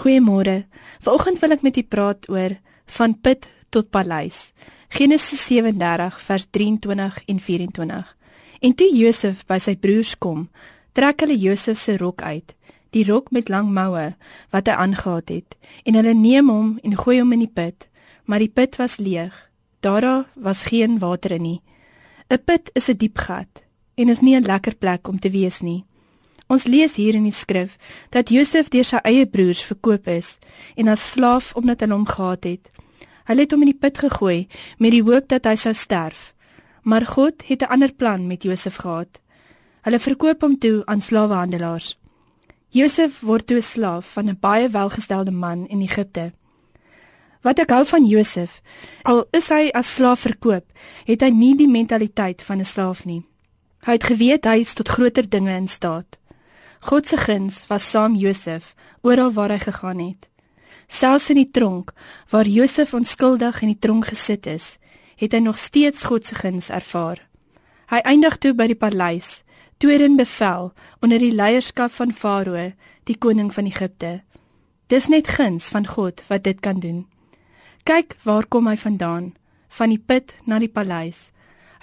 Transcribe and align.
Goeiemôre. 0.00 0.64
Vanoggend 1.04 1.42
wil 1.42 1.52
ek 1.52 1.64
met 1.66 1.76
u 1.76 1.82
praat 1.84 2.24
oor 2.32 2.54
van 2.96 3.12
put 3.20 3.50
tot 3.68 3.90
paleis. 3.92 4.54
Genesis 4.88 5.42
37 5.44 6.16
vers 6.24 6.46
23 6.56 7.18
en 7.28 7.40
24. 7.40 8.16
En 8.64 8.74
toe 8.74 8.88
Josef 8.96 9.42
by 9.44 9.58
sy 9.60 9.74
broers 9.76 10.14
kom, 10.16 10.46
trek 10.96 11.20
hulle 11.20 11.36
Josef 11.36 11.76
se 11.76 11.98
rok 12.00 12.24
uit, 12.24 12.54
die 12.96 13.04
rok 13.04 13.28
met 13.28 13.52
lang 13.52 13.68
moue 13.76 14.14
wat 14.54 14.72
hy 14.72 14.78
aangetree 14.86 15.44
het, 15.44 15.58
en 15.84 16.00
hulle 16.00 16.16
neem 16.16 16.48
hom 16.48 16.72
en 16.80 16.96
gooi 16.96 17.18
hom 17.20 17.36
in 17.36 17.44
die 17.44 17.52
put, 17.52 17.84
maar 18.24 18.40
die 18.40 18.48
put 18.48 18.80
was 18.80 18.96
leeg. 19.04 19.36
Daar 19.84 20.24
was 20.34 20.64
geen 20.72 20.96
water 21.04 21.36
in 21.36 21.42
nie. 21.42 21.60
'n 22.30 22.40
Put 22.40 22.72
is 22.72 22.88
'n 22.88 22.96
diep 22.96 23.18
gat 23.18 23.64
en 23.96 24.08
is 24.08 24.22
nie 24.22 24.36
'n 24.36 24.48
lekker 24.48 24.76
plek 24.80 25.08
om 25.08 25.18
te 25.18 25.28
wees 25.28 25.60
nie. 25.60 25.84
Ons 26.50 26.66
lees 26.66 26.96
hier 26.98 27.14
in 27.14 27.28
die 27.28 27.34
skrif 27.34 27.76
dat 28.10 28.32
Josef 28.34 28.72
deur 28.74 28.86
sy 28.86 28.98
eie 29.06 29.26
broers 29.30 29.60
verkoop 29.62 30.08
is 30.10 30.32
en 30.74 30.90
as 30.90 31.04
slaaf 31.12 31.52
omdat 31.54 31.84
hulle 31.84 31.94
hom 31.94 32.08
gehaat 32.08 32.48
het. 32.48 32.72
Hulle 33.30 33.44
het 33.46 33.54
hom 33.54 33.62
in 33.62 33.70
die 33.70 33.78
put 33.78 34.00
gegooi 34.02 34.48
met 34.82 34.90
die 34.96 35.04
hoop 35.06 35.28
dat 35.30 35.46
hy 35.46 35.54
sou 35.54 35.74
sterf. 35.78 36.32
Maar 36.82 37.06
God 37.06 37.46
het 37.46 37.62
'n 37.62 37.70
ander 37.70 37.92
plan 37.94 38.26
met 38.26 38.42
Josef 38.42 38.82
gehad. 38.82 39.20
Hulle 39.86 39.98
verkoop 39.98 40.40
hom 40.42 40.58
toe 40.58 40.82
aan 40.86 41.00
slawehandelaars. 41.00 41.96
Josef 42.68 43.20
word 43.20 43.46
toe 43.46 43.56
'n 43.56 43.62
slaaf 43.62 44.12
van 44.12 44.28
'n 44.28 44.38
baie 44.40 44.68
welgestelde 44.68 45.30
man 45.30 45.66
in 45.68 45.80
Egipte. 45.80 46.32
Wat 47.42 47.58
ek 47.58 47.70
hou 47.70 47.84
van 47.84 48.04
Josef, 48.06 48.60
al 49.02 49.24
is 49.30 49.48
hy 49.48 49.70
as 49.72 49.94
slaaf 49.94 50.20
verkoop, 50.20 50.64
het 51.04 51.20
hy 51.20 51.30
nie 51.30 51.56
die 51.56 51.68
mentaliteit 51.68 52.42
van 52.42 52.58
'n 52.58 52.64
slaaf 52.64 53.04
nie. 53.04 53.22
Hy 53.80 53.92
het 53.92 54.04
geweet 54.04 54.44
hy 54.44 54.58
is 54.60 54.74
tot 54.74 54.88
groter 54.88 55.28
dinge 55.28 55.56
in 55.56 55.68
staat. 55.68 56.19
God 56.80 57.06
se 57.06 57.16
guns 57.16 57.66
was 57.68 57.90
saam 57.90 58.14
Josef 58.16 58.74
oral 59.02 59.32
waar 59.32 59.52
hy 59.52 59.58
gegaan 59.58 59.98
het. 60.00 60.28
Selfs 60.88 61.28
in 61.30 61.36
die 61.36 61.50
tronk 61.50 61.92
waar 62.32 62.48
Josef 62.48 62.94
onskuldig 62.96 63.60
in 63.62 63.74
die 63.74 63.78
tronk 63.78 64.08
gesit 64.08 64.46
is, 64.46 64.78
het 65.20 65.36
hy 65.36 65.42
nog 65.44 65.58
steeds 65.60 66.06
God 66.08 66.26
se 66.26 66.34
guns 66.34 66.70
ervaar. 66.72 67.20
Hy 67.92 68.00
eindig 68.08 68.38
toe 68.40 68.54
by 68.56 68.70
die 68.70 68.78
paleis, 68.78 69.42
tweerin 69.76 70.16
bevel 70.16 70.72
onder 71.04 71.20
die 71.20 71.34
leierskap 71.36 71.92
van 71.92 72.16
Farao, 72.16 72.70
die 73.04 73.16
koning 73.18 73.52
van 73.52 73.68
Egipte. 73.68 74.20
Dis 74.88 75.08
net 75.12 75.28
guns 75.28 75.68
van 75.68 75.86
God 75.86 76.24
wat 76.28 76.44
dit 76.48 76.60
kan 76.64 76.80
doen. 76.80 77.04
Kyk, 77.84 78.16
waar 78.24 78.48
kom 78.48 78.68
hy 78.68 78.76
vandaan? 78.80 79.34
Van 79.68 79.92
die 79.92 80.00
put 80.00 80.34
na 80.46 80.58
die 80.58 80.72
paleis. 80.72 81.28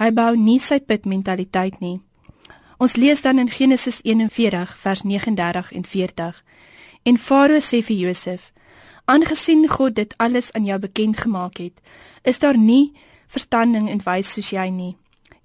Hy 0.00 0.10
bou 0.12 0.32
nie 0.36 0.58
sy 0.60 0.80
put 0.80 1.06
mentaliteit 1.06 1.80
nie. 1.80 2.00
Ons 2.76 2.96
lees 2.96 3.22
dan 3.22 3.38
in 3.38 3.50
Genesis 3.50 4.02
41 4.02 4.78
vers 4.78 5.02
39 5.02 5.72
en 5.72 5.84
40. 5.84 6.44
En 7.02 7.18
Farao 7.18 7.60
sê 7.60 7.80
vir 7.82 7.96
Josef: 7.96 8.52
"Aangesien 9.04 9.68
God 9.68 9.94
dit 9.94 10.14
alles 10.16 10.52
aan 10.52 10.64
jou 10.64 10.78
bekend 10.78 11.16
gemaak 11.16 11.56
het, 11.56 11.80
is 12.22 12.38
daar 12.38 12.58
nie 12.58 12.92
verstanding 13.26 13.88
en 13.90 14.00
wys 14.04 14.32
soos 14.32 14.50
jy 14.50 14.68
nie. 14.68 14.96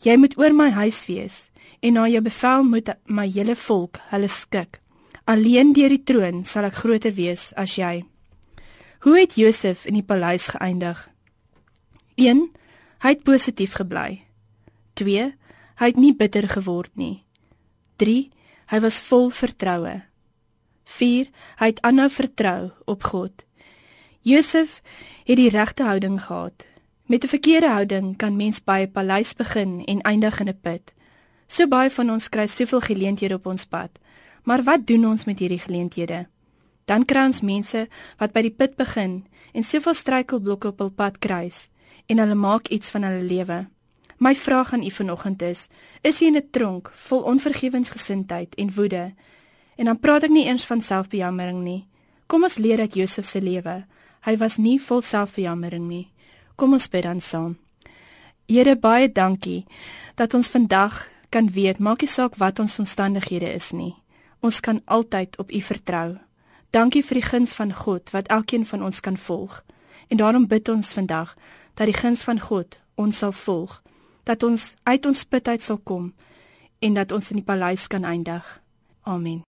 Jy 0.04 0.16
moet 0.18 0.38
oor 0.38 0.54
my 0.54 0.70
huis 0.70 1.06
wees 1.06 1.50
en 1.80 1.94
na 1.94 2.08
jou 2.08 2.22
bevel 2.22 2.64
moet 2.64 2.90
my 3.06 3.30
hele 3.30 3.56
volk 3.56 4.00
hulle 4.10 4.28
skik. 4.28 4.80
Alleen 5.24 5.74
deur 5.74 5.90
die 5.90 6.04
troon 6.04 6.44
sal 6.44 6.64
ek 6.64 6.74
groter 6.74 7.14
wees 7.14 7.54
as 7.56 7.76
jy." 7.76 8.04
Hoe 9.02 9.20
het 9.20 9.36
Josef 9.36 9.86
in 9.86 9.94
die 9.94 10.06
paleis 10.06 10.48
geëindig? 10.48 11.10
1. 12.16 12.52
Hy 13.02 13.10
het 13.10 13.24
positief 13.24 13.74
gebly. 13.74 14.22
2. 14.94 15.34
Hy 15.80 15.86
het 15.86 15.98
nie 15.98 16.16
bitter 16.16 16.50
geword 16.50 16.92
nie. 16.96 17.24
3. 17.98 18.32
Hy 18.72 18.80
was 18.80 19.00
vol 19.00 19.30
vertroue. 19.30 20.02
4. 20.84 21.30
Hy 21.60 21.66
het 21.66 21.82
aanhou 21.82 22.10
vertrou 22.10 22.72
op 22.86 23.04
God. 23.04 23.46
Josef 24.22 24.82
het 25.26 25.38
die 25.38 25.50
regte 25.50 25.84
houding 25.84 26.20
gehad. 26.22 26.66
Met 27.06 27.24
'n 27.24 27.28
verkeerde 27.28 27.70
houding 27.70 28.18
kan 28.18 28.36
mens 28.36 28.64
by 28.64 28.86
'n 28.86 28.92
paleis 28.92 29.34
begin 29.34 29.86
en 29.86 30.02
eindig 30.02 30.40
in 30.40 30.48
'n 30.48 30.60
put. 30.62 30.94
So 31.48 31.68
baie 31.68 31.90
van 31.90 32.12
ons 32.12 32.30
kry 32.30 32.48
soveel 32.48 32.82
geleenthede 32.82 33.36
op 33.36 33.46
ons 33.46 33.66
pad. 33.66 34.00
Maar 34.44 34.64
wat 34.64 34.88
doen 34.88 35.06
ons 35.06 35.26
met 35.26 35.40
hierdie 35.40 35.60
geleenthede? 35.60 36.28
Dan 36.86 37.06
kry 37.06 37.26
ons 37.26 37.42
mense 37.42 37.88
wat 38.18 38.34
by 38.34 38.42
die 38.42 38.56
put 38.56 38.76
begin 38.76 39.28
en 39.54 39.64
soveel 39.64 39.94
struikelblokke 39.94 40.68
op 40.68 40.80
hul 40.80 40.92
pad 40.92 41.18
kruis 41.18 41.70
en 42.06 42.18
hulle 42.18 42.36
maak 42.36 42.68
iets 42.68 42.90
van 42.90 43.04
hulle 43.04 43.24
lewe. 43.24 43.68
My 44.22 44.36
vraag 44.36 44.74
aan 44.74 44.84
u 44.84 44.92
vanoggend 44.92 45.42
is: 45.42 45.68
Is 46.02 46.22
u 46.22 46.26
in 46.26 46.36
'n 46.36 46.48
tronk 46.52 46.92
vol 46.94 47.22
onvergewensgesindheid 47.22 48.56
en 48.56 48.74
woede? 48.74 49.14
En 49.76 49.86
dan 49.86 50.00
praat 50.00 50.24
ek 50.24 50.30
nie 50.30 50.46
eens 50.46 50.66
van 50.66 50.82
selfbejammering 50.82 51.62
nie. 51.62 51.88
Kom 52.26 52.44
ons 52.44 52.58
leer 52.58 52.80
uit 52.80 52.94
Josef 52.94 53.26
se 53.26 53.42
lewe. 53.42 53.86
Hy 54.22 54.38
was 54.38 54.58
nie 54.58 54.82
vol 54.82 55.02
selfbejammering 55.02 55.88
nie. 55.88 56.12
Kom 56.56 56.74
ons 56.74 56.88
bid 56.90 57.04
dan 57.04 57.22
saam. 57.22 57.58
Here 58.46 58.76
baie 58.76 59.12
dankie 59.12 59.66
dat 60.16 60.34
ons 60.34 60.48
vandag 60.48 61.10
kan 61.30 61.52
weet, 61.52 61.80
maak 61.80 62.02
nie 62.02 62.10
saak 62.10 62.36
wat 62.36 62.60
ons 62.60 62.80
omstandighede 62.80 63.54
is 63.54 63.72
nie. 63.72 63.96
Ons 64.40 64.60
kan 64.60 64.82
altyd 64.86 65.38
op 65.38 65.52
U 65.52 65.62
vertrou. 65.62 66.18
Dankie 66.70 67.04
vir 67.04 67.16
die 67.16 67.30
guns 67.30 67.54
van 67.54 67.74
God 67.74 68.10
wat 68.10 68.28
elkeen 68.28 68.66
van 68.66 68.84
ons 68.84 69.00
kan 69.00 69.18
volg. 69.18 69.64
En 70.08 70.18
daarom 70.18 70.48
bid 70.48 70.70
ons 70.70 70.94
vandag 70.94 71.36
dat 71.74 71.86
die 71.86 71.98
guns 71.98 72.24
van 72.24 72.40
God 72.40 72.78
ons 72.96 73.18
sal 73.18 73.32
volg 73.32 73.82
dat 74.24 74.44
ons 74.44 74.74
uit 74.84 75.06
ons 75.06 75.24
put 75.26 75.48
uit 75.48 75.62
sal 75.62 75.78
kom 75.78 76.12
en 76.80 76.94
dat 76.98 77.12
ons 77.12 77.32
in 77.32 77.42
die 77.42 77.46
paleis 77.46 77.88
kan 77.88 78.04
eindig. 78.04 78.62
Amen. 79.04 79.42